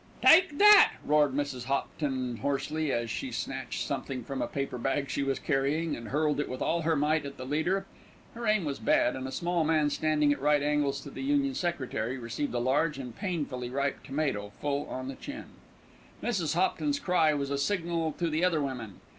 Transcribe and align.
"Take 0.25 0.57
that!" 0.57 0.93
roared 1.05 1.35
Mrs. 1.35 1.65
Hopton 1.65 2.37
hoarsely, 2.37 2.91
as 2.91 3.11
she 3.11 3.31
snatched 3.31 3.85
something 3.85 4.23
from 4.23 4.41
a 4.41 4.47
paper 4.47 4.79
bag 4.79 5.11
she 5.11 5.21
was 5.21 5.37
carrying, 5.37 5.95
and 5.95 6.07
hurled 6.07 6.39
it 6.39 6.49
with 6.49 6.59
all 6.59 6.81
her 6.81 6.95
might 6.95 7.23
at 7.23 7.37
the 7.37 7.45
leader. 7.45 7.85
Her 8.33 8.47
aim 8.47 8.65
was 8.65 8.79
bad, 8.79 9.15
and 9.15 9.27
a 9.27 9.31
small 9.31 9.63
man, 9.63 9.91
standing 9.91 10.33
at 10.33 10.41
right 10.41 10.63
angles 10.63 11.01
to 11.01 11.11
the 11.11 11.21
Union 11.21 11.53
secretary, 11.53 12.17
received 12.17 12.55
a 12.55 12.57
large 12.57 12.97
and 12.97 13.15
painfully 13.15 13.69
ripe 13.69 14.01
tomato 14.01 14.51
full 14.59 14.87
on 14.87 15.07
the 15.07 15.13
chin. 15.13 15.45
Mrs. 16.23 16.55
Hopton's 16.55 16.97
cry 16.99 17.35
was 17.35 17.51
a 17.51 17.57
signal 17.59 18.11
to 18.13 18.27
the 18.27 18.43
other 18.43 18.63
women. 18.63 19.01